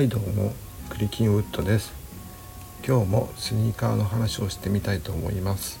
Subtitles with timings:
[0.00, 0.54] はいどうも
[0.88, 1.92] クリキンウッドです。
[2.82, 5.78] 今日もスニーカーの話をしてみたいと思います。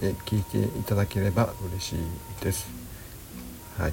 [0.00, 2.68] え聞いていただければ嬉しいです。
[3.76, 3.92] はい。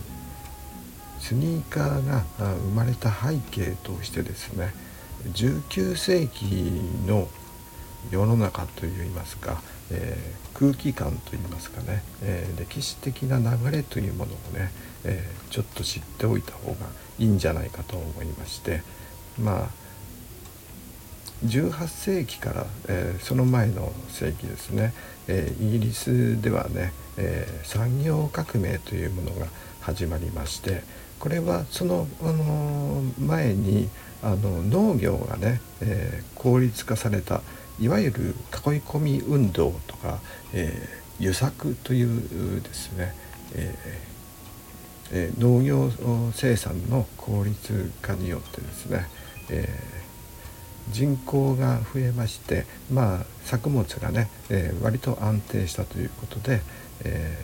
[1.19, 4.75] スニーカーが生まれた背景としてですね
[5.33, 7.27] 19世紀の
[8.11, 9.59] 世の中といいますか、
[9.91, 14.71] えー、空気感といいますかね、えー、歴史的な流れというものをね、
[15.03, 16.87] えー、ちょっと知っておいた方が
[17.19, 18.81] いいんじゃないかと思いまして
[19.39, 19.81] まあ
[21.45, 24.93] 18世紀から、えその前の世紀ですね、
[25.27, 29.47] えイギリスではね、え産業革命というものが
[29.81, 30.83] 始まりまして
[31.19, 33.89] これはその、あの前に
[34.21, 37.41] あの農業がね、え効率化された
[37.79, 38.33] いわゆる囲い
[38.81, 40.19] 込み運動とか、
[40.53, 43.13] えー、輸作というですね、
[43.53, 44.11] えー
[45.13, 45.91] えー、農業
[46.33, 49.07] 生産の効率化によってですね、
[49.49, 56.61] えー、人口が増えましてまあ作物がね、えー、割と安定したということで、
[57.03, 57.37] え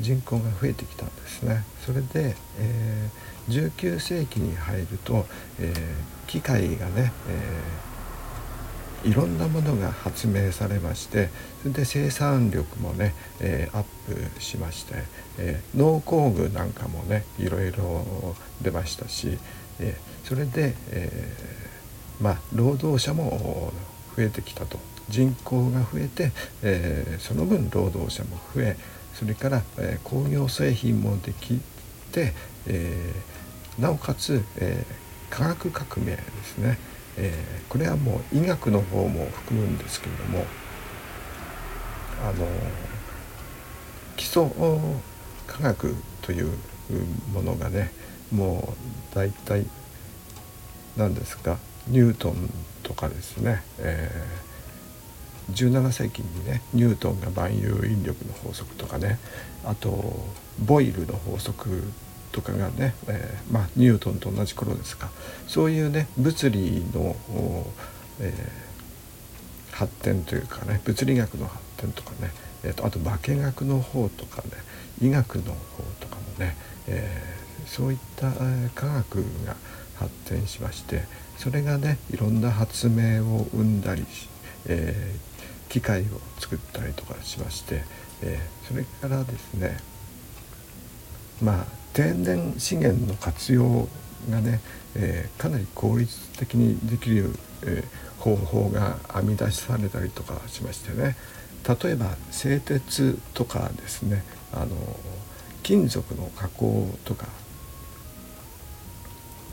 [0.00, 1.64] ー、人口が増えてきたんですね。
[1.84, 5.26] それで、えー、19世紀に入ると、
[5.58, 7.91] えー、機械がね、えー
[9.04, 11.28] いろんなものが発明されまして
[11.62, 14.94] それで生産力もね、えー、アップしまして、
[15.38, 19.38] えー、農工具なんかもねいろいろ出ましたし、
[19.80, 21.10] えー、それで、え
[22.20, 23.72] まあ労働者も
[24.16, 24.78] 増えてきたと。
[25.08, 26.30] 人口が増えて、
[26.62, 28.76] えその分労働者も増え
[29.14, 31.60] それから、え工業製品もでき
[32.12, 32.32] て、
[32.66, 33.12] え
[33.78, 34.86] なおかつ、え
[35.28, 36.78] 科学革命ですね。
[37.16, 40.44] えー、これはもう医学の方も含むんですけれども
[42.24, 42.46] あの
[44.16, 44.46] 基礎
[45.46, 46.50] 科学という
[47.34, 47.92] ものがね
[48.30, 48.74] も
[49.12, 49.66] う大体
[50.96, 52.50] 何ですかニュートン
[52.82, 59.18] とかですね、えー、17世紀にねニュートンが万有引力の法則とかね
[59.64, 60.14] あと
[60.60, 61.82] ボイルの法則
[62.32, 65.10] とかがね、えー、まあ、ニュートンと同じ頃ですか。
[65.46, 67.14] そういうね物理の、
[68.20, 72.32] えー、発展というかね物理学の発展とかね、
[72.64, 74.48] えーと、あと化学の方とかね
[75.02, 75.50] 医学の方
[76.00, 76.56] とかもね、
[76.88, 79.16] えー、そういった、え科学
[79.46, 79.56] が
[79.96, 81.02] 発展しまして
[81.36, 84.28] それがねいろんな発明を生んだりし、
[84.68, 85.14] え
[85.68, 86.04] 機械を
[86.38, 87.82] 作ったりとかしまして、
[88.22, 88.38] え
[88.68, 89.78] それからですね
[91.42, 93.88] まあ天然資源の活用
[94.30, 94.60] がね、
[94.94, 97.30] えー、かなり効率的にできる、
[97.64, 101.16] えー、方法が編み出されたりとかしましてね。
[101.84, 104.74] 例えば製鉄とかですねあの
[105.62, 107.26] 金属の加工とか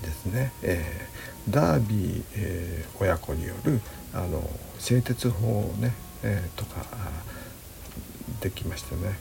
[0.01, 3.79] ですね、えー、ダービー、えー、親子による
[4.13, 4.41] あの
[4.79, 6.83] 製鉄法ね、えー、とか
[8.41, 9.13] できましてね、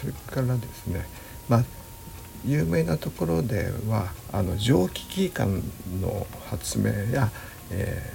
[0.00, 1.06] それからですね
[1.48, 1.64] まあ
[2.44, 5.62] 有名なところではあの蒸気機関
[6.00, 7.30] の発明や、
[7.70, 8.12] え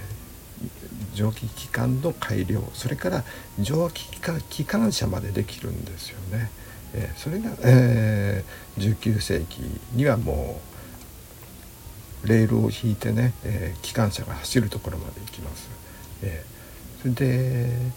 [1.14, 3.24] ー、蒸気機関の改良それから
[3.60, 4.08] 蒸気
[4.50, 6.50] 機関車までできるんですよね。
[6.94, 9.62] えー、それが、えー、19世紀
[9.94, 10.62] にはも
[12.24, 15.70] うレールを引いてね、えー、機関車が走るところまで行きます。
[16.24, 17.92] えー、それで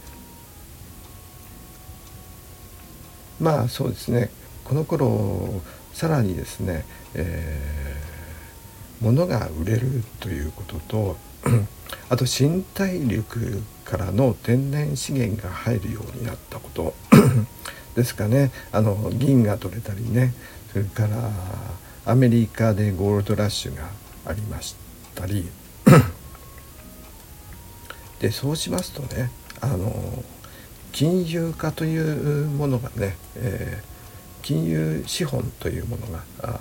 [3.41, 4.31] まあそうですね
[4.65, 5.63] この頃
[6.01, 11.17] さらにですね、えー、物が売れるということと
[12.09, 16.95] あと新大陸からの天然資源が入るようになったこと。
[17.95, 18.51] ですかね。
[18.73, 20.33] あの銀が取れたりね
[20.73, 21.31] それから
[22.07, 23.91] アメリカでゴールドラッシュが
[24.25, 24.77] ありまし
[25.15, 25.47] たり。
[28.21, 29.31] でそうしますとね
[29.61, 30.25] あの
[30.93, 33.91] 金融化というものがね、えー
[34.43, 36.57] 金融資本というものがあの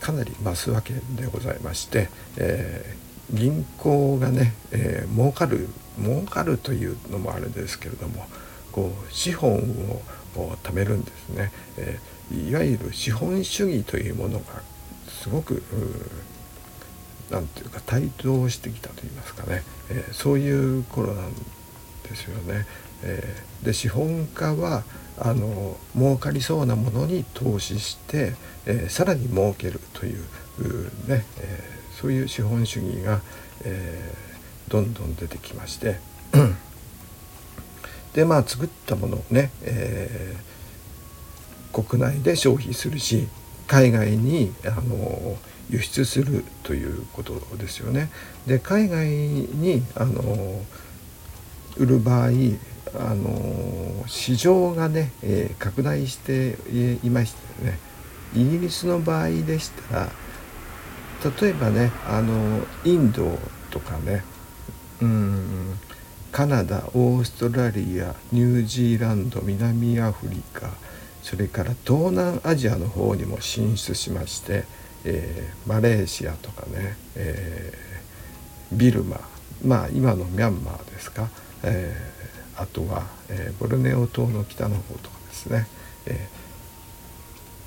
[0.00, 5.68] かなり増すわけでございまして、えー、銀行がね、えー、儲かる
[6.02, 8.26] 儲かるというのもあれですけれども
[8.72, 10.00] こう資本を
[10.62, 14.62] 貯めるんですね、えー、いわゆる資本主義というものが
[15.08, 15.62] すごく
[17.30, 22.66] 何ていうか台頭してきたといいますかね、えー、そういう頃なんですよね。
[23.02, 24.84] えー、で資本家は
[25.18, 28.34] あの儲かりそうなものに投資して、
[28.66, 30.22] えー、さらに儲けるという
[31.06, 33.20] ね、えー、そういう資本主義が、
[33.64, 35.98] えー、どんどん出てきまして
[38.14, 43.28] でまあ作ったものをね、えー、国内で消費するし
[43.66, 45.36] 海外にあの
[45.68, 48.10] 輸出するということですよね。
[48.46, 50.64] で海外にあの
[51.76, 52.30] 売る場合
[52.98, 56.56] あの市場がね、えー、拡大して
[57.04, 57.78] いましたよね。
[58.34, 60.08] イギリスの場合でしたら
[61.40, 63.38] 例えばねあのインド
[63.70, 64.22] とかね
[65.02, 65.78] うん
[66.32, 70.70] カナダオーストラリアニュージーランド南アフリカ
[71.22, 74.64] それから東南アジアの方にも進出しまして、
[75.04, 79.20] えー、マレーシアとかね、えー、ビルマ
[79.64, 81.28] まあ今のミャンマーですか、
[81.64, 82.19] えー、
[82.60, 85.66] あとは、えボルネオ島の北の方とかですね、
[86.06, 86.28] え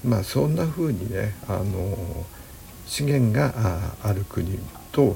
[0.04, 1.98] まあそんな風にねあの
[2.86, 3.54] 資源が
[4.04, 4.60] ある国
[4.92, 5.16] と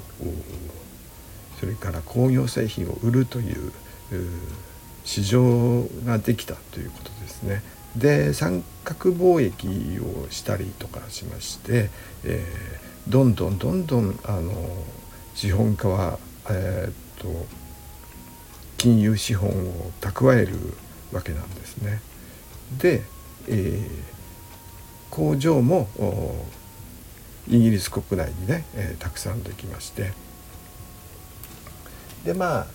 [1.60, 3.72] それから工業製品を売るという
[5.04, 7.62] 市場ができたということですね。
[7.96, 11.90] で三角貿易をしたりとかしまして、
[12.24, 14.54] えー、どんどんどんどんあの
[15.34, 16.20] 資本家は、
[16.50, 17.28] えー、っと
[18.78, 20.56] 金融資本を蓄える
[21.12, 22.02] わけなんですね。
[22.80, 23.04] で、
[23.48, 23.90] えー、
[25.10, 25.88] 工場も
[27.48, 30.12] イギリス国内にね、えー、たくさんできまして
[32.26, 32.68] でまあ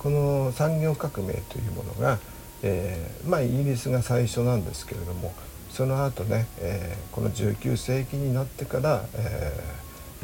[0.00, 2.18] この産業革命というものが
[2.62, 5.32] えー、まあイギリスが最初なんですけれども
[5.70, 9.52] その後ね、えー、この19世紀になってから、え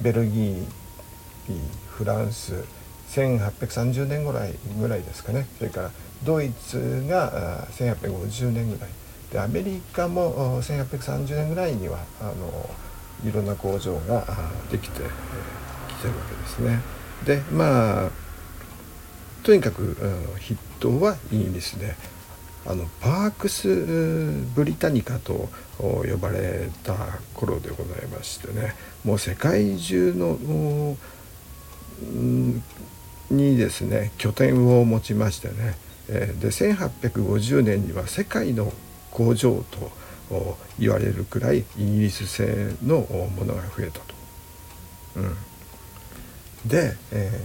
[0.00, 0.66] ー、ベルギー
[1.88, 2.64] フランス
[3.11, 5.47] 1830年ぐらいぐらいですかね。
[5.58, 5.91] それから
[6.25, 8.91] ドイツが1850年ぐらい。
[9.32, 12.70] でアメリカも1830年ぐらいにはあの
[13.29, 14.25] いろんな工場が
[14.70, 16.81] できてき、てるわけですね。
[17.25, 18.11] でまあ
[19.43, 19.97] とにかく
[20.41, 21.94] 筆頭はイギリスで
[22.67, 23.69] あのパークス・
[24.55, 25.49] ブリタニカと
[25.79, 26.94] 呼ばれた
[27.35, 28.75] 頃でございましてね。
[29.05, 30.97] もう世界中の
[33.31, 35.76] にですね拠点を持ちましてね
[36.08, 38.73] えで1850年には世界の
[39.11, 39.90] 工場と
[40.78, 44.14] 言われるくらいイギリス製のものが増えたと。
[45.17, 47.40] うん、で、え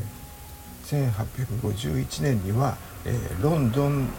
[0.83, 1.11] ー、
[1.61, 4.09] 1851年には、えー、ロンドン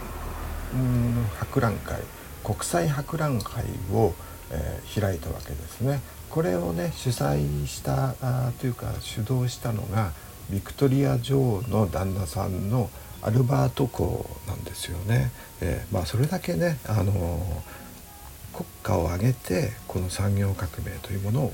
[1.39, 2.01] 博覧会
[2.43, 4.15] 国際博覧会を、
[4.51, 6.01] えー、開いたわけですね。
[6.31, 10.13] これをね主催したあというか主導したのが
[10.51, 12.91] ビクトリア女王の旦那さんの
[13.23, 15.31] アルバート公なんですよね。
[15.61, 21.53] えー、まあそれだけねあのー、国家を挙げてこの産業革命というものを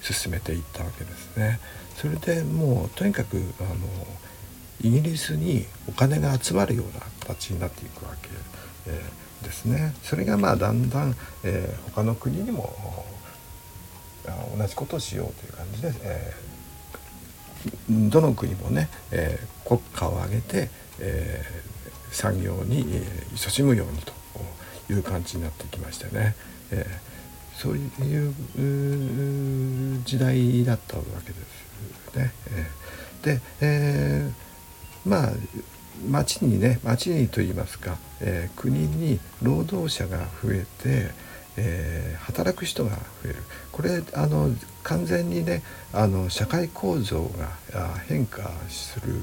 [0.00, 1.60] 進めていったわけですね。
[1.96, 3.76] それでもうとにかくあの
[4.82, 8.30] イギリスにお金が集まるような形になっていくわけ
[8.86, 9.02] え、
[9.44, 11.14] ですねそれがまあだんだん、
[11.44, 12.74] え、他の国にも
[14.56, 16.49] 同じことをしようという感じで、えー、
[17.88, 20.70] どの国もね、えー、国家を挙げて、
[21.00, 24.12] えー、産業に、えー、勤しむようにと
[24.92, 26.34] いう感じになってきましてね、
[26.70, 28.34] えー、そういう
[30.04, 31.38] 時代だったわけで
[32.12, 32.32] すね。
[32.50, 35.30] えー、で、えー、まあ
[36.08, 41.10] 町にね町にといいますか、えー、国に労働者が増えて、
[41.56, 42.96] えー、働く人が増
[43.26, 43.36] える
[43.80, 44.50] これあの
[44.82, 45.62] 完全にね
[45.94, 47.22] あの社会構造
[47.72, 49.22] が変化する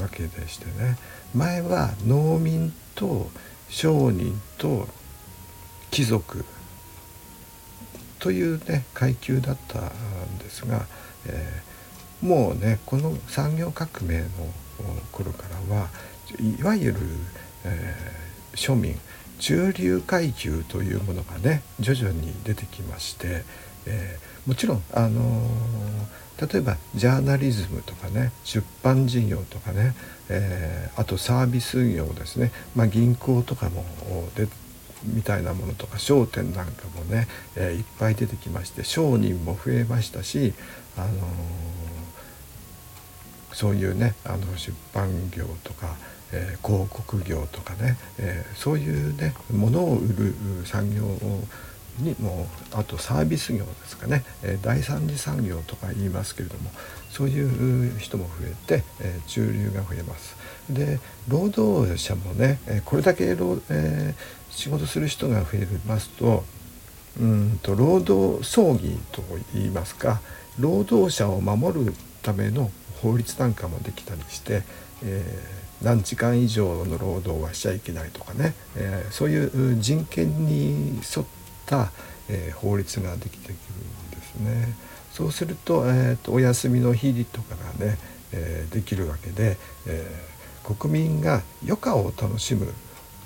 [0.00, 0.96] わけでしてね。
[1.34, 3.28] 前は農民と
[3.68, 4.88] 商人と
[5.90, 6.46] 貴族
[8.20, 10.86] というね階級だったんですが、
[11.26, 14.28] えー、もうねこの産業革命の
[15.12, 15.88] 頃からは
[16.58, 16.98] いわゆる、
[17.64, 18.98] えー、庶民
[19.38, 23.42] 中流階級というものがね徐々に出てきまして、
[23.86, 29.94] えー、もちろん、あのー、例えばジャーナリズムとかね出版事業とかね、
[30.28, 33.84] えー、あとサービス業ですね、まあ、銀行とかも
[34.34, 34.48] で
[35.04, 40.54] みたいなものとか商店なんかもね、えいっぱい出てきまして商人も増えましたし、
[40.96, 41.08] あの
[43.52, 45.94] そういうねあの出版業とか、
[46.32, 51.04] え、広告業とかね、え、そういうねものを売る産業
[51.98, 56.70] にもあとサービス業ですかね、えー、第三次産業とか言いますけれども
[57.10, 60.36] そういう人も増えて、えー、中流が増えます。
[60.68, 60.98] で
[61.28, 64.14] 労働者もね、えー、これだけ労、え、
[64.50, 66.44] 仕事する人が増えますと
[67.20, 69.22] うんと労働葬儀と
[69.52, 70.20] 言いますか
[70.58, 72.70] 労働者を守るための
[73.02, 74.62] 法律なんかもできたりして、
[75.04, 81.26] えー、何時間以上の労働はしちゃいけないとかね、えー、そういう人権に沿っ
[81.66, 81.92] た、
[82.28, 84.74] えー、法律ができてくるんですね。
[85.12, 87.98] そうすると,、えーと、お休みの日とかがね、
[88.32, 89.56] えー、できるわけで、
[89.86, 92.72] えー、国民が余暇を楽しむ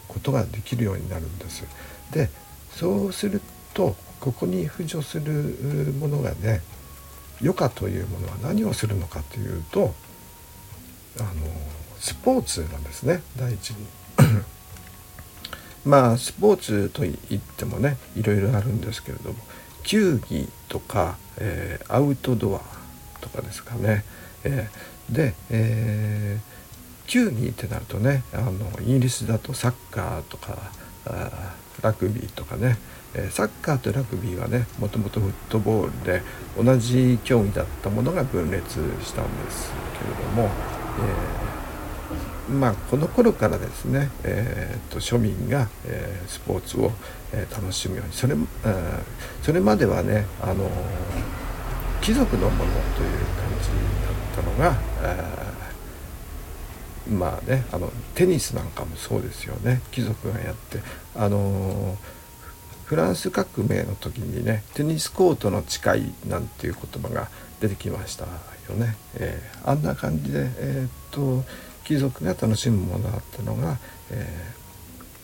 [0.06, 1.64] ことができるようになるんです。
[2.12, 2.30] で
[2.74, 3.40] そうする
[3.74, 5.32] とここに浮上する
[5.98, 6.60] ものがね
[7.40, 9.94] 余暇というものは何をするのかというと
[11.18, 11.30] あの
[11.98, 13.86] スポーツなんですね第一に。
[15.88, 19.38] まあスポーツといってもねいろいろあるんですけれども
[19.82, 22.60] 球技とか、えー、アウトドア
[23.22, 24.04] とかですかね。
[24.44, 28.52] えー、で、えー、球技ってなるとねあの
[28.82, 30.58] イギリスだとサッカーとか
[31.82, 32.76] ラグビーとかね、
[33.14, 36.22] えサッカーとラグビーはねもともとフットボールで
[36.62, 38.64] 同じ競技だったものが分裂
[39.02, 41.67] したんですけれども、えー、
[42.48, 46.90] まあこの頃からですね、えーと、庶民が、えー、スポーツを、
[47.32, 48.98] えー、楽しむようにそれ,、えー、
[49.42, 50.68] それまではねあの
[52.00, 53.72] 貴族のものという感じだ
[54.32, 60.80] ったのが、えー、まあねあのテニスなんかもそうですよね貴族がやって
[61.16, 61.98] あの
[62.86, 67.28] フランス革命の時にねテニスコートの誓いなんていう言葉が
[67.60, 68.30] 出てきましたよ
[68.76, 68.96] ね。
[69.16, 71.44] えー、あんな感じで、えー、っと
[71.88, 73.78] 貴族が楽しむものだったのが、
[74.10, 74.52] え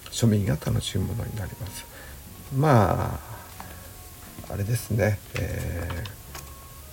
[0.06, 1.84] ー、庶民が楽しむものになります。
[2.56, 3.20] ま
[4.48, 6.04] ああれですね、え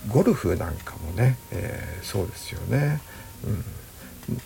[0.09, 2.99] ー、ゴルフなんかもね、えー、そうですよね。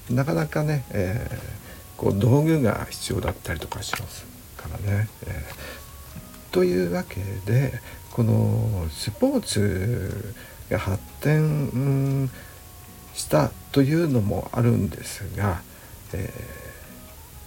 [0.09, 5.09] うん、なかなかね、えー、こう道具が必要だったりとかしますからね。
[5.25, 5.43] え
[6.51, 7.15] というわけ
[7.51, 10.35] でこのスポーツ
[10.69, 12.29] が発展
[13.15, 15.61] したというのもあるんですが、
[16.13, 16.31] え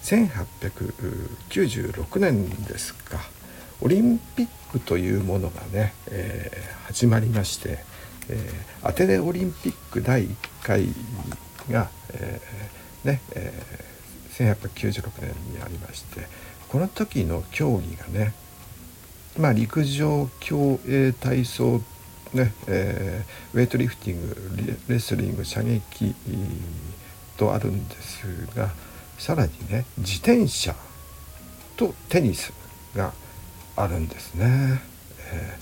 [0.02, 0.28] ー、
[1.90, 3.18] 1896年ですか
[3.80, 7.78] オリンピックというものがね、えー、始まりまして、
[8.28, 10.88] えー、アテネオリンピック第1回
[11.70, 16.26] が、えーねえー、1896年にありまして
[16.68, 18.34] この時の競技がね
[19.38, 21.80] まあ、陸上競泳体操
[22.34, 26.14] ねえー、ウェイトリフティングレスリング射撃
[27.36, 28.70] とあるんですが
[29.18, 30.74] さらにね自転車
[31.76, 32.52] とテニス
[32.94, 33.12] が
[33.76, 34.80] あるんですね。
[35.30, 35.56] え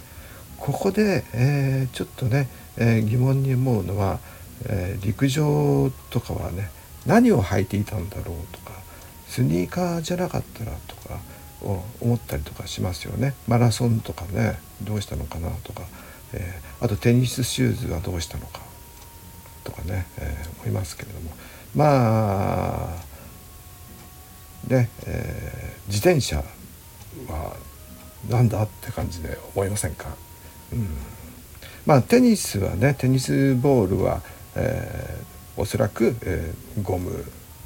[0.59, 4.21] ー、ここで、えー、ちょっとね、え疑問に思うのは、
[4.65, 6.71] え陸上とかはね
[7.05, 8.73] 何を履いていたんだろうとか
[9.29, 11.19] スニーカーじゃなかったらとか
[11.63, 13.35] を思ったりとかしますよね。
[13.47, 15.83] マラソンとかねどうしたのかなとか。
[16.39, 18.61] えー、あとテニスシューズはどうしたのか？
[19.65, 21.31] とかね、えー、思いますけれども。
[21.75, 23.07] まあ
[24.69, 27.57] ね、えー、自転車は
[28.29, 30.09] なんだって感じで思いませんか、
[30.73, 30.89] うん、
[31.87, 34.23] まあテニスはねテニスボールは、
[34.57, 37.25] えー、おそらく、えー、ゴム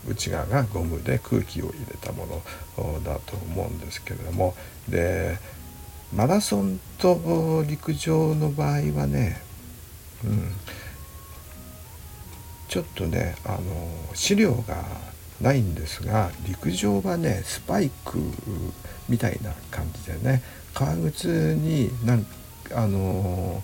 [0.08, 2.42] 内側がゴムで空気を入れたも
[2.76, 4.54] のだと思うんですけれども。
[4.88, 5.38] で
[6.14, 9.40] マラソンと陸上の場合はね、
[10.24, 10.52] うん、
[12.68, 13.58] ちょっとねあの
[14.14, 14.84] 資料が
[15.40, 18.18] ないんですが陸上はねスパイク
[19.08, 20.42] みたいな感じでね
[20.74, 22.26] 革靴になん
[22.74, 23.62] あの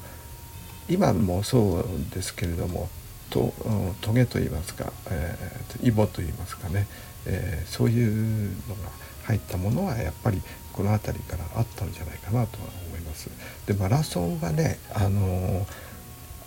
[0.88, 1.84] 今もそう
[2.14, 2.88] ですけれども
[3.30, 3.52] と
[4.00, 6.86] トゲといいますか、えー、イボといいますかね、
[7.26, 8.90] えー、そういうのが
[9.24, 10.40] 入ったものはやっぱり
[10.76, 13.30] この辺りからあったんじゃないかなとは思います。
[13.66, 15.66] でマラソンはねあの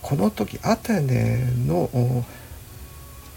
[0.02, 1.90] この時アテネの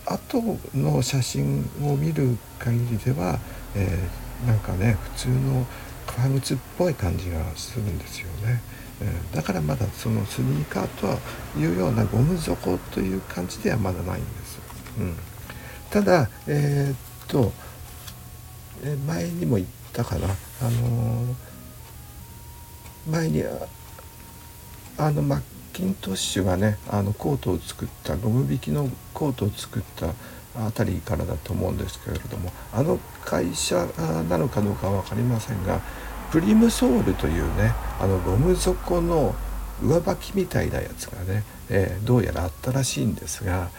[0.06, 3.40] 後の写真を見る限りでは、
[3.76, 5.66] えー、なんかね普通の
[6.06, 8.62] 革靴っぽい感じがするんですよね。
[9.34, 14.60] だからまだそのスニーカーというようなゴム底という感じではまだないんです。
[15.00, 15.16] うん、
[15.90, 17.52] ただえー、っと
[19.08, 20.28] 前にも言ったかな
[20.64, 21.36] あの
[23.12, 23.44] 前に
[24.98, 25.42] あのマッ
[25.74, 30.14] キントッシュがねあのコートを作ったゴム引きのコートを作った
[30.56, 33.88] あたりからだと思うんですけれどもあの会社
[34.30, 35.82] なのかどうかは分かりませんが
[36.32, 39.36] プリムソールというねあのゴム底の
[39.82, 43.70] 上履きみたいなやつがね、えー、どうやらあったらしいんですが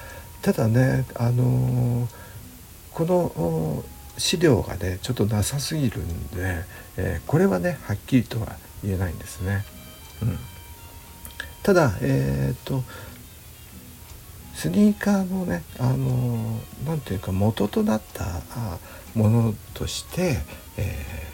[0.42, 2.08] ただねあのー、
[2.92, 3.84] この
[4.18, 6.64] 資料がねちょっとなさすぎるんで、
[6.96, 9.64] えー、これはねはっきりとは言えないんですね。
[10.22, 10.38] うん、
[11.62, 12.82] ただえっ、と
[14.54, 18.24] スニーカーのねあの何ていうか元となった
[19.14, 20.38] ものとして、
[20.76, 21.24] え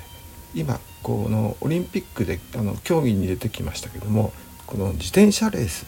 [0.54, 4.32] 今このオリンピックであの競技に出てきましたけども
[4.66, 5.86] この自転車レース、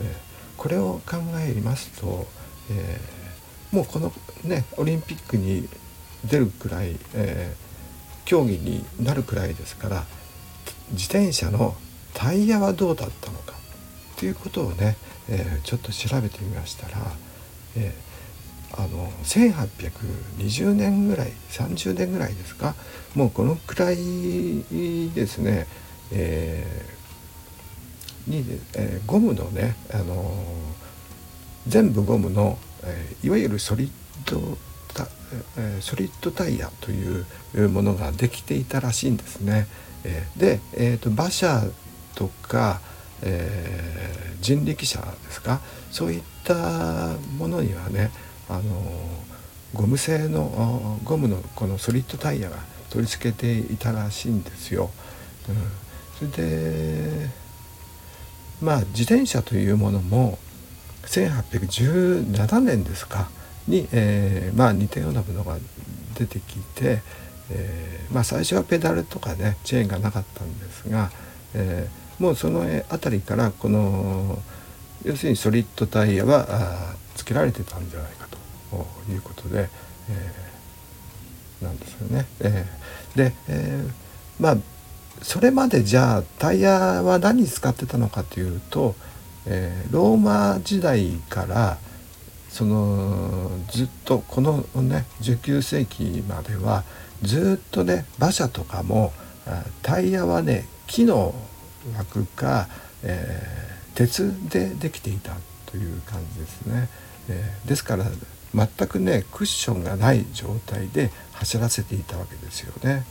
[0.00, 0.06] えー、
[0.56, 2.26] これを考えますと、
[2.70, 4.12] えー、もうこの
[4.44, 5.68] ねオリンピックに
[6.24, 10.04] 出るくらい、えー、競技になるくらいですから
[10.92, 11.74] 自転車の
[12.14, 13.54] タイヤはどうだったのか
[14.16, 14.96] ということをね、
[15.28, 16.96] えー、ちょっと調べてみましたら、
[17.76, 22.74] えー、あの1820年ぐらい30年ぐらいですか
[23.14, 23.96] もうこのくらい
[25.14, 25.66] ですね、
[26.12, 30.34] えー、に、えー、ゴムのね、あの
[31.66, 33.90] 全部ゴムの、えいわゆるソリッ
[34.30, 34.56] ド
[35.56, 39.66] えソリッドタイヤというものができていたらしいんですね。
[40.04, 41.64] えで、えーと、馬車
[42.14, 42.80] とか、
[43.22, 45.60] えー、人力車ですか？
[45.90, 48.10] そういったものにはね
[48.48, 48.62] あの
[49.74, 52.56] ゴム製のゴムのこのソリッドタイヤが
[52.90, 54.90] 取り付けていたらしいんですよ。
[55.48, 57.28] うん、それで
[58.60, 60.38] まあ自転車というものも
[61.06, 63.30] 1817年ですか？
[63.68, 65.56] に、えー、まあ似たようなものが
[66.18, 67.00] 出てきて、
[67.50, 71.10] えー、まあ最初はペダルとかねチェーンがなかったんですが、
[71.54, 74.42] えー、もうその辺りからこの
[75.04, 79.68] 要するにソリッドタイヤはあつけられてたんじゃないかということで、
[80.10, 82.26] えー、なんですよね。
[82.40, 84.56] えー、で、えー、まあ
[85.22, 88.94] それまでじゃあタイヤは何使ってたのかというと、
[89.46, 91.78] えー、ローマ時代から
[92.48, 96.84] そのずっとこのね19世紀までは
[97.22, 99.12] ずっとね馬車とかも
[99.82, 101.34] タイヤはね木の
[101.96, 102.68] 枠か、
[103.02, 105.32] えー、鉄でできていた
[105.66, 106.88] という感じですね。
[107.30, 108.04] えー、ですから
[108.54, 113.04] 全くねクッションがない状態で走らせていたわけですよね。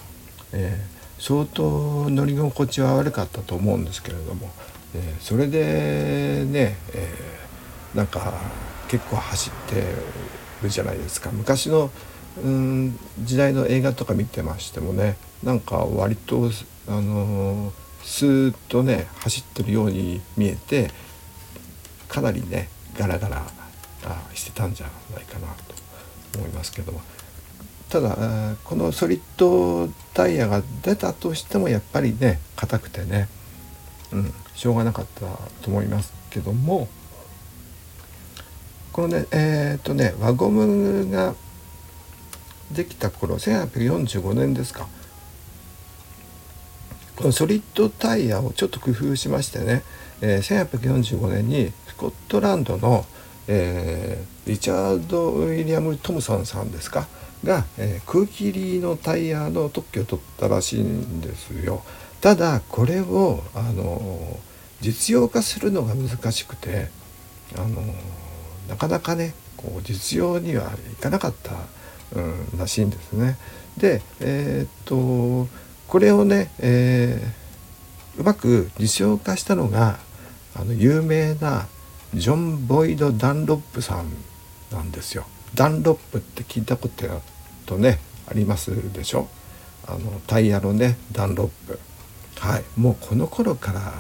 [0.53, 4.50] えー、相当乗り心地は悪かったと思うんですけれども、
[4.95, 7.08] え、それでね、え、
[7.93, 8.34] なんか
[8.88, 9.84] 結構走って
[10.63, 11.32] るじゃないですか。
[11.32, 11.91] 昔の
[12.43, 16.52] うん時代の映画とか見てましてもねなんか割と
[16.88, 17.73] あの
[18.04, 20.91] スーッとね走ってるように見えて
[22.08, 23.43] かなりねガラガラ
[24.36, 26.91] してたんじゃないかなと思いますけど。
[26.91, 27.02] も
[27.89, 33.30] ただこのソリッドタイヤが出たとしてもやっぱりね硬くてね、
[34.12, 35.21] うん、しょうがなかった
[35.63, 36.89] と思いますけども
[38.97, 41.36] このねえっ、とね輪ゴムが
[42.71, 44.88] できた頃1845年ですか
[47.15, 49.83] このソリッドタイヤをちょっと工夫しましてね、
[50.21, 53.05] えー、1845年にスコットランドの、
[53.47, 57.07] えー、リチャード・ウィリアム・トムソンさんですか
[57.43, 61.83] が、えー、空気入りのタイヤの特許を取ったらしいんですよ。
[62.19, 64.39] ただこれをあの
[64.81, 66.89] 実用化するのが難しくて
[67.55, 67.83] あの
[68.67, 71.53] なかなかねこう実用にはいかなかった、
[72.15, 73.38] うん、らしいんですね。
[73.77, 75.47] でえー、っと
[75.88, 79.99] これをね、えー、うまく実用化したのが
[80.56, 81.67] あの有名な
[82.13, 84.12] ジョン・ボイド・ダンロップさん
[84.71, 85.25] なんですよ。
[85.56, 87.06] ダンロップって聞いたこと
[87.65, 87.99] とね
[88.30, 89.27] ありますでしょ？
[89.88, 91.80] あのタイヤのねダンロップ
[92.39, 93.93] はいもうこの頃から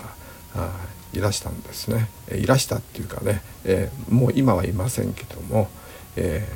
[1.17, 2.09] いらしたんですね。
[2.29, 5.69] えいらしたっていうかね、え、もう今はいませんけども、
[6.15, 6.47] え、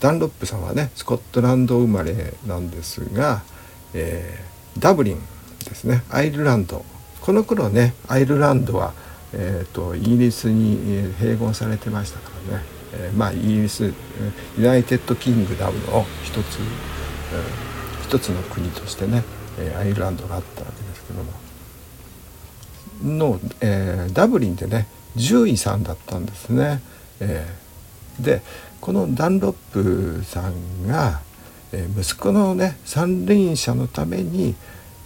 [0.00, 3.42] ダンロップさんはねスコットランド生まれなんですが、
[3.94, 4.44] え、
[4.78, 5.20] ダブリン
[5.64, 6.02] ですね。
[6.10, 6.84] アイルランド。
[7.20, 8.94] この頃ねアイルランドは、
[9.32, 10.76] えーと、イギリスに
[11.14, 13.94] 併合されてましたからね、えー、まあイギリス
[14.58, 19.22] United Kingdom の一つ、えー、一つの国としてね
[19.78, 21.51] アイルランドがあったわけですけども。
[23.02, 24.86] の、えー、ダブリンでね
[25.16, 26.80] 獣医さんだったんですね。
[27.20, 28.42] えー、で
[28.80, 31.20] このダンロップさんが、
[31.72, 34.54] えー、息子のね三輪車のために、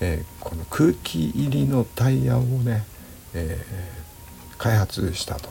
[0.01, 2.85] えー、この空気入りのタイヤをね、
[3.35, 5.51] えー、開発したと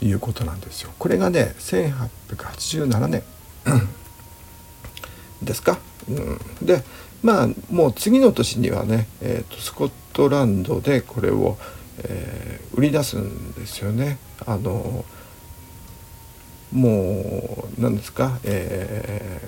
[0.00, 0.90] いうことなんですよ。
[0.98, 3.22] これがね1887年
[5.42, 5.78] ですか？
[6.08, 6.82] うん、で
[7.22, 11.56] まあもう次の年にはね、えーと、スコットランドでこれを、
[11.98, 14.18] えー、売り出すんですよね。
[14.44, 15.04] あの
[16.72, 19.40] もう何ですか、え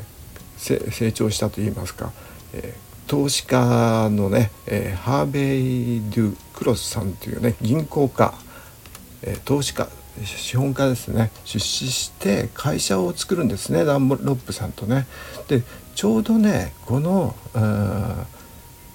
[0.58, 2.12] ー、成長したと言いますか、
[2.52, 8.34] えー、投資家のね、えー、ハーベイ・デュ・クロスさんというね銀行家、
[9.22, 9.88] えー、投資家
[10.22, 15.06] 資本家ですね出資して会社を作るんですねダンロップさんとね。
[15.48, 15.62] で
[15.94, 17.35] ちょうどねこの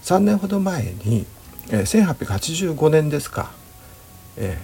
[0.03, 1.25] 3年ほど前に、
[1.69, 3.51] えー、1885年ですか、
[4.37, 4.57] え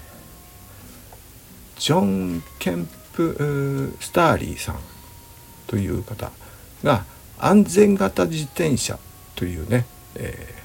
[1.75, 4.79] ー、ジョン・ケンプ・スターリーさん
[5.67, 6.31] という方
[6.83, 7.05] が
[7.37, 8.97] 安全型自転車
[9.35, 10.55] というね、え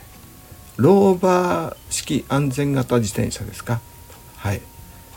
[0.76, 3.80] ー、ローバー式安全型自転車ですか。
[4.36, 4.60] はい。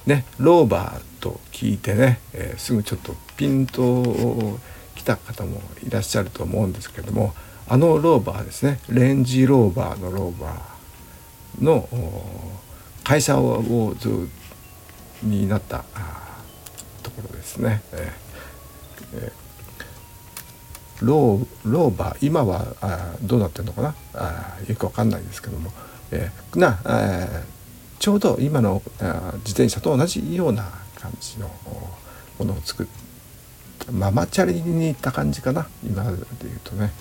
[0.06, 4.60] ねローバーと聞いてね、えー、すぐちょっとピンと
[4.96, 7.34] 来た方もいらっしゃると思うんですけども
[7.68, 11.88] あのローバーですねレンジローバーのローバーの
[13.04, 14.30] 会社をず
[15.24, 15.86] になった
[17.02, 17.82] ところですね。
[17.92, 18.24] えー
[19.16, 23.96] えー、ローローバー今はあどうなってるのかな？
[24.14, 25.72] あよくわかんないですけども、
[26.12, 27.44] えー、な、えー、
[28.00, 31.50] ちょうど今のあ自転車と同じような感じの
[32.40, 33.03] ものを作って
[33.92, 36.10] ママチャリに行った感じかな今で
[36.44, 36.92] 言うとね。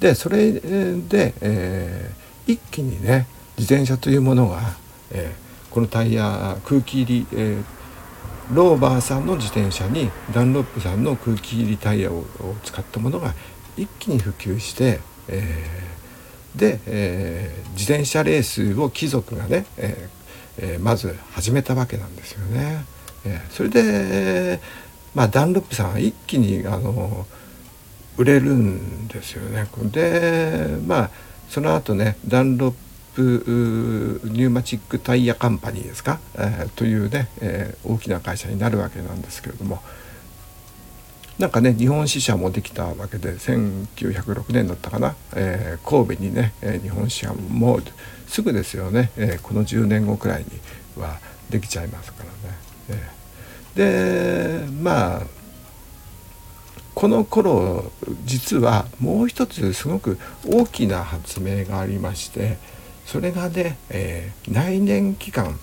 [0.00, 4.60] でそれで、えー、一気にね自転車というものが、
[5.12, 7.64] えー、このタイヤ空気入り、えー、
[8.52, 12.24] ローバーさんの自転車にダンロップさんの空気入りタイヤを
[12.64, 13.32] 使ったものが
[13.76, 22.84] 一気に普及して、えー、で、えー、自転車レースを貴族がね、えーえー、まず始めたわけなんですよね。
[23.24, 24.60] えー、それで、
[25.14, 27.26] まあ、ダンロップさん一気にあの
[28.16, 29.66] 売れるんですよね。
[29.90, 31.10] でまあ
[31.48, 32.74] その後ねダンロッ
[33.14, 39.82] プニューマチックタイヤカンパニーですか、えー、というね、えー、大きな会社になるわけなんですけれども
[41.38, 47.80] なんかね日本支社もできたわけで1906年だったかな、えー、神戸にね、え日本支社も
[48.28, 51.18] すぐですよね、えこの10年後くらいには
[51.50, 52.56] できちゃいますからね。
[52.90, 53.21] え
[53.74, 55.22] でまあ
[56.94, 57.90] この頃
[58.24, 62.58] 実はもう一つすごく大きな発明がありまして
[63.06, 65.58] それがね、えー、内燃機関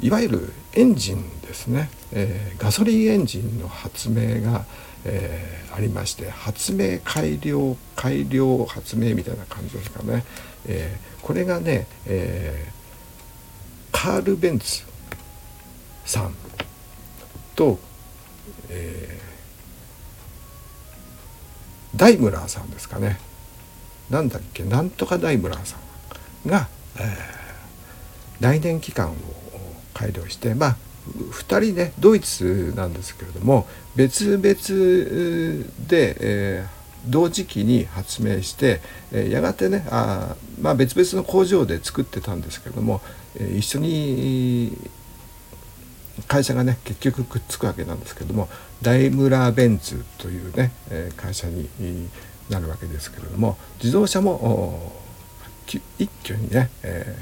[0.00, 4.64] いわゆるエンジンですね、えー、ガソリンエンジンの発明が、
[5.04, 10.24] えー、ありまして発明改良改良発明みたいな感じですかね、
[10.66, 12.72] え、これがね、え
[13.92, 14.84] カール・ベンツ
[16.04, 16.34] さん
[17.56, 17.78] と、
[18.68, 19.20] え
[21.96, 23.18] ダイムラーさんですかね。
[24.10, 25.76] なんだっけなんとかダイムラーさ
[26.46, 27.04] んが、えー、
[28.40, 29.14] 来年期間を
[29.94, 30.76] 改良してまあ
[31.08, 33.66] 2人ねドイツなんですけれども
[33.96, 34.44] 別々
[35.88, 38.80] で、えー、同時期に発明して、
[39.12, 43.00] え、やがてねあ、まあ、別々の工場で作ってたんですけれども、
[43.40, 44.76] え、一緒に
[46.28, 48.48] 会社がね結局くっつくわけなんですけども
[48.82, 51.68] ダイムラーベンツというね、え会社に
[52.50, 54.92] なるわけですけれども自動車も
[55.66, 55.82] 一
[56.24, 57.16] 挙にね、え、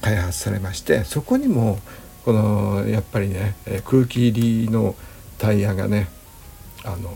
[0.00, 1.78] 開発されましてそこにも
[2.24, 4.94] このやっぱりね空気入りの
[5.38, 6.08] タイヤがね
[6.84, 7.10] あの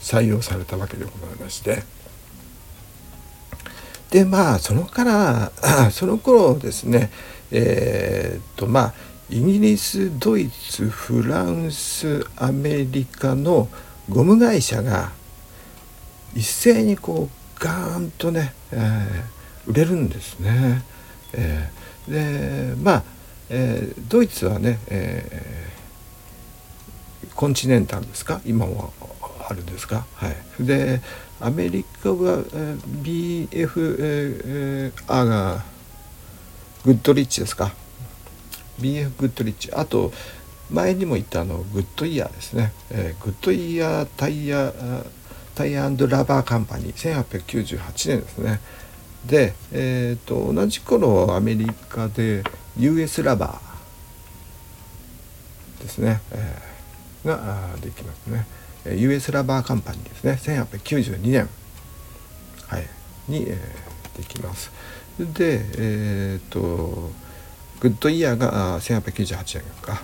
[0.00, 1.82] 採用されたわけでございまして。
[4.10, 5.50] でまあそのから
[5.90, 7.10] その頃ですね
[7.50, 8.94] えー、っとまあ
[9.34, 13.68] イギリスドイツフランスアメリカの
[14.08, 15.10] ゴム会社が
[16.36, 20.84] 一斉にこうガーンとね、えー、売れるんですね。
[21.32, 22.12] えー、
[22.76, 23.02] でまあ、
[23.48, 28.40] えー、ドイツはね、えー、コンチネンタルですか？
[28.46, 28.90] 今は
[29.48, 30.06] あるんですか？
[30.14, 30.36] はい。
[30.60, 31.00] で
[31.40, 35.64] アメリカは、えー、BFR が
[36.84, 37.74] グッドリッチですか？
[38.80, 40.12] BF グッドリッチあと
[40.70, 44.72] 前にも言ったあのグッドイヤーですね、えー、グッドイヤータイヤ
[45.54, 47.24] タイヤラバーカンパニー。
[47.24, 48.60] 1898年ですね。
[49.24, 52.42] で、えーと、同じ頃アメリカで
[52.76, 58.46] US ラバーですね、えー、ができますね。
[58.96, 60.38] US ラバーカンパニーですね。
[60.42, 61.48] 1892年、
[62.66, 62.86] はい、
[63.28, 64.72] に、えー、できます。
[65.18, 67.12] でえっ、ー、と
[67.84, 70.02] グッドイヤーが1898年か。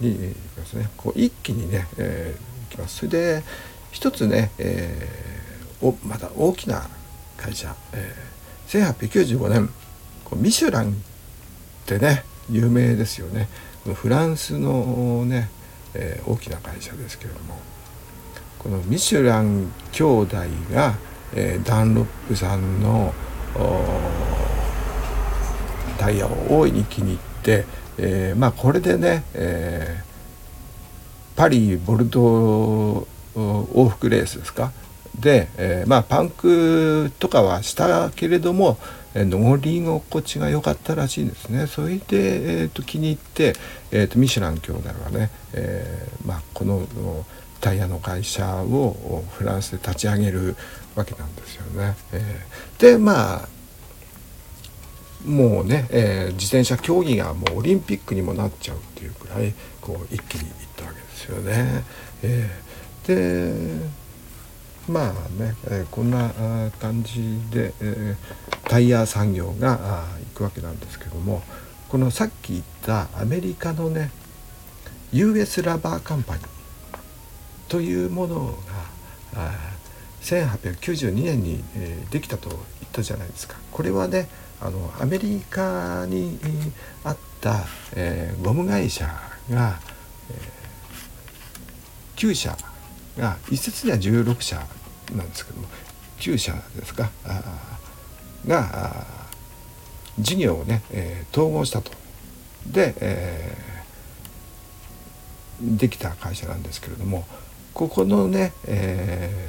[0.00, 0.88] にいきますね。
[0.96, 2.96] こう一気にね、えー、いきます。
[2.96, 3.42] それで
[3.92, 6.88] 一つね、えー、おまだ大きな
[7.36, 9.68] 会社、えー、1895年
[10.24, 10.92] こうミシュランっ
[11.86, 13.46] てね有名ですよね。
[13.94, 15.48] フランスのね、
[15.94, 17.56] えー、大きな会社ですけれども。
[18.58, 20.36] このミシュラン兄弟
[20.74, 20.94] が、
[21.34, 23.14] えー、ダンロップさんの
[23.54, 24.29] お
[26.00, 27.66] タイヤを大いに気に入って、
[27.98, 34.72] えー、まあこれでね、えー、パリボルドー往復レースですか？
[35.18, 38.78] で、えー、まあパンクとかはしたけれども
[39.14, 43.54] 乗り心地が良かったらしいんですねそれで、えーと、気に入って、
[43.90, 46.86] えーと、ミシュラン兄弟はね、えーまあ、この
[47.60, 50.56] タイヤの会社をフランスで立ち上げる
[50.94, 51.96] わけなんですよね。
[52.12, 53.48] えー、でまあ
[55.24, 61.84] もうね、えー、自転車競技がもうオリンピックにもなっちゃうっていうくらいこう一気にいったわけですよね。
[62.22, 64.00] えー、で
[64.88, 66.30] まあね、えー、こんな
[66.80, 71.42] 感じで、えー、タイヤ産業がいくわけなんですけども
[71.88, 74.10] このさっき言ったアメリカのね
[75.12, 76.46] US ラバーカンパニー
[77.68, 78.58] というもの
[79.34, 79.52] が
[80.22, 82.60] 1892年に、えー、できたと言っ
[82.92, 83.56] たじゃないですか。
[83.70, 84.28] これはね
[84.60, 86.38] あのアメリカに
[87.04, 89.06] あった、えー、ゴム会社
[89.50, 89.80] が、
[90.30, 92.56] えー、9社
[93.16, 94.56] が一説には16社
[95.14, 95.66] なんですけども
[96.18, 97.10] 9社ですか
[98.46, 99.06] が
[100.18, 101.90] 事業をね、えー、統合したと。
[102.66, 107.26] で、えー、できた会社なんですけれども
[107.72, 109.48] ここのね、え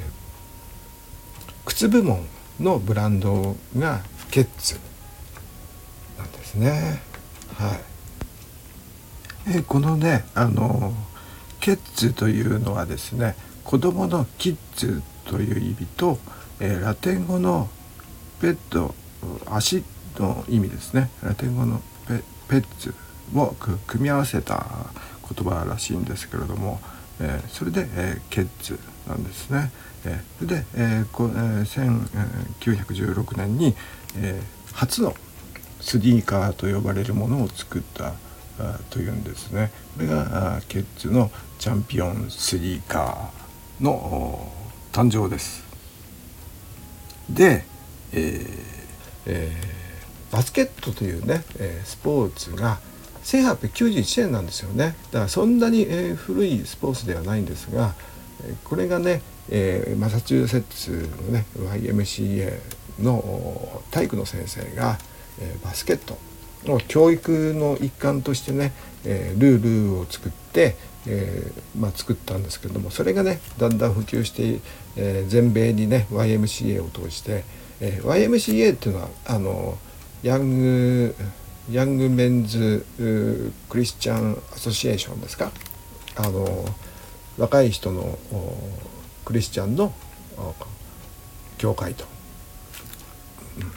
[1.46, 2.26] ー、靴部門
[2.58, 4.78] のブランドがケッツ
[6.52, 7.00] ですね。
[7.56, 10.92] はい、えこのねあの
[11.60, 16.18] ケッツというのはですね子供のキッズという意味と、
[16.60, 17.68] え、ラテン語の
[18.40, 18.94] ペット
[19.46, 19.84] 足
[20.18, 22.94] の意味ですねラテン語のペペッツ
[23.34, 23.54] を
[23.86, 24.66] 組み合わせた
[25.34, 26.80] 言葉らしいんですけれども、
[27.20, 29.70] えー、それで、えー、ケッツなんですね。
[30.04, 32.22] えー、で、えーこえー、
[32.60, 33.74] 1916年に、
[34.16, 35.14] えー、初の
[35.82, 38.14] スニーカーと呼ばれるものを作った
[38.90, 39.70] というんですね。
[39.96, 44.50] これがケッツのチャンピオンスニーカーの
[44.92, 45.62] 誕生です。
[47.28, 47.64] で、
[48.12, 48.82] えー
[49.26, 52.78] えー、バスケットというね、えー、スポーツが
[53.24, 57.94] 1891年なんですよねだからそんなに、えー、古いスポーツではないんですが
[58.64, 62.58] これがね、えー、マサチューセッツのね YMCA
[63.00, 64.98] の体育の先生が、
[65.40, 66.18] え、バスケット。
[66.64, 68.72] の教育の一環としてね、
[69.04, 74.60] え、ルールを作って、えまあ、作ったんですけれどもそれがねだんだん普及して、
[74.96, 77.42] え、全米にね YMCA を通して、
[77.80, 79.76] え、YMCA っていうのはあの
[80.22, 81.16] ヤング
[81.72, 82.86] ヤングメンズ
[83.68, 85.50] クリスチャンアソシエーションですか？
[86.14, 86.64] あの
[87.38, 88.18] 若い人の
[89.24, 89.92] クリスチャンの
[91.58, 92.04] 教会と、
[93.58, 93.72] うん、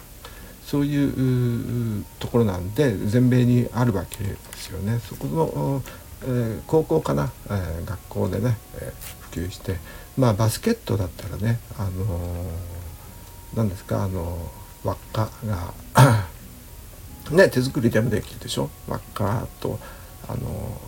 [0.75, 4.99] そういうところなんで全米にあるわけですよね。
[4.99, 5.81] そこの
[6.23, 9.75] えー、高校かな、えー、学校でね、えー、普及して
[10.17, 12.19] まあバスケットだったらねあの
[13.55, 14.37] 何ですかあの
[14.83, 15.73] 輪っかが
[17.31, 18.69] ね手作りでもできるでしょ？
[18.87, 19.79] 輪っかと
[20.27, 20.81] あの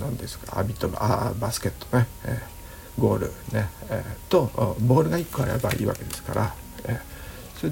[0.00, 7.70] 何ですか網とあバスケットね、えー、ゴールね、えー、とボールが1個あればいいわけですから、えー、それ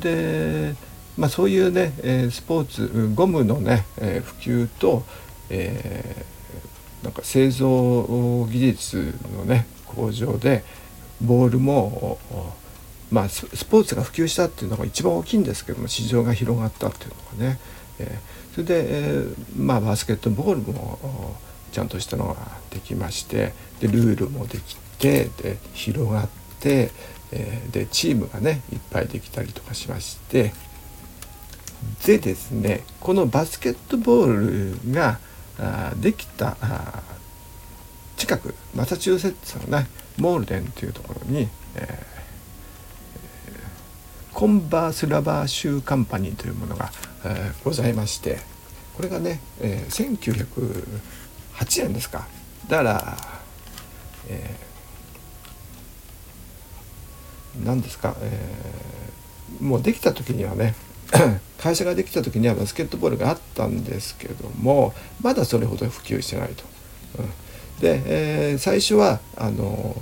[0.72, 0.74] で
[1.16, 5.04] まあそういうね、えー、スポーツゴムのね、えー、普及と、
[5.50, 10.64] えー、なんか製造技術のね工場で
[11.22, 12.18] ボールも
[13.10, 17.58] まあスポーツが普及したっていうのが一番大きいんですけども市場が広がったっていうのがね、
[17.98, 21.36] えー、それで、えー、まあバスケットボールも
[21.72, 22.36] ちゃんとしたのが
[22.70, 26.28] できましてでルールもできてで広がっ
[26.60, 26.90] て、
[27.32, 30.52] えー、でチームがねいっぱいできたりとかしまして
[32.04, 35.18] でですねこのバスケットボールが
[36.00, 36.56] できた
[38.16, 39.86] 近くマサチューセッツのね
[40.18, 46.90] モールデンというところに、えー、コンバースラバーシューカンパニーというものが、
[47.24, 48.38] えー、ございまして
[48.94, 52.26] これがね、えー、1908年ですか。
[52.66, 53.16] だから、
[54.28, 60.74] えー、何ですか、えー、もうできた時にはね
[61.58, 66.64] 会社ができた時にはバスケットボールがあったんですけどもまだそれほど普及してないと。
[67.18, 68.02] うん、で、
[68.50, 69.96] えー、最初はあの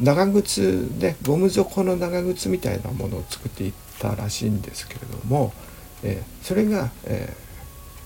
[0.00, 5.52] 長靴ねゴム底の長靴みたいなものを作っていったらしいんですけれども、
[6.02, 7.34] えー、それが、え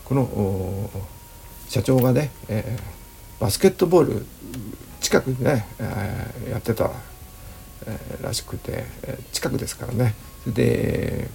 [0.05, 0.91] ー、この
[1.69, 2.77] 社長がね、え
[3.41, 4.27] バスケットボール
[5.01, 6.91] 近くでね、えやってた、
[7.87, 10.15] えらしくてえ近くですからね
[10.47, 11.29] で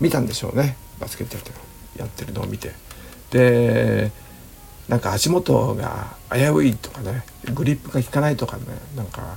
[0.00, 0.76] 見たんでしょうね。
[1.00, 1.56] バスケットやってる
[1.98, 2.72] やってるのを見て。
[3.30, 4.12] で
[4.88, 7.24] なんか足元が危ういとかね。
[7.54, 8.64] グリップが効かないとかね。
[8.96, 9.36] なんか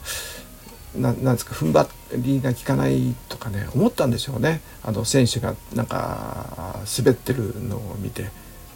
[0.96, 3.68] ななんですか踏ん張りが効かないとかね。
[3.74, 4.62] 思ったんでしょうね。
[4.84, 8.30] あの選手がなんか滑ってるのを見て。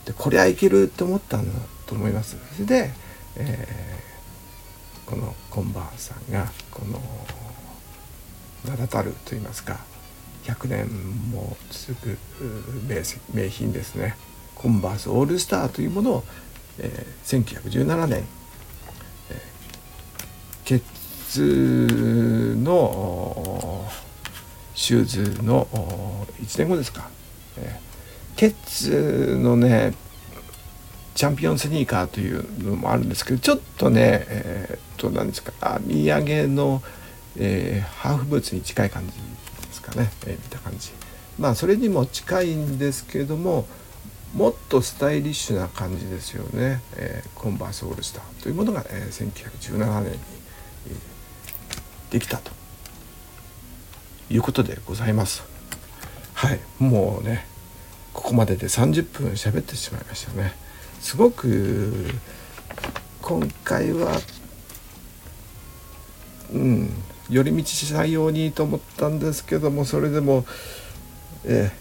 [0.06, 2.38] でこりゃいけるって思ったんだと思います。
[2.56, 2.92] それで、
[3.38, 7.02] えー、このコンバーさんがこの
[8.66, 9.80] 名だたると言いますか。
[10.44, 10.88] 100年
[11.32, 12.18] も続く
[13.34, 14.16] 名品ですね。
[14.56, 16.24] コンバースオールスターというものを、
[16.80, 18.24] えー、1917年、
[19.30, 20.82] えー、ケッ
[21.28, 23.86] ツの
[24.74, 25.68] シューズの
[26.42, 27.10] 1年後ですか、
[27.58, 29.94] えー、ケッツのね
[31.16, 35.52] チャンピオンスニーカーというのもあるんですけどちょっとねえー、っと何ですか
[35.86, 36.82] 土産の、
[37.38, 39.14] えー、ハーフブーツに近い感じ
[39.84, 40.92] かね、えー、見た感じ。
[41.38, 43.68] まあそれにも近いんですけども
[44.36, 50.20] もっとスタイリッシュな感じですよね、えー、コンバースオールスターというものが、えー、1917年に、
[50.88, 52.52] えー、できたと。
[54.30, 55.44] いうことでございます。
[56.34, 56.60] はい。
[56.80, 57.46] もうね
[58.14, 60.54] ここまでで30分喋ってしまいましたね。
[61.00, 62.10] すごく
[63.22, 64.20] 今回は
[66.52, 66.90] うん。
[67.34, 70.46] 寄り道しないようにと思ったんですけどもそれでも、
[71.46, 71.72] え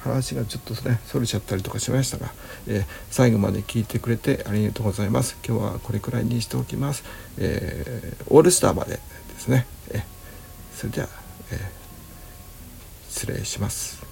[0.00, 2.32] ー、話がちょっとねそれちゃったりとかしましたが、
[2.68, 5.36] えー、最後まで聞いてくれてありがとうございます。
[5.46, 7.04] 今日はこれくらいにしておきます、
[7.38, 9.00] えー、オールスターまでで
[9.38, 10.04] すね、え
[10.74, 11.08] それでは、
[11.50, 11.70] え
[13.10, 14.11] 失礼します。